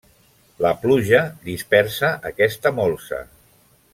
[0.65, 1.19] La pluja
[1.49, 3.23] dispersa aquesta molsa.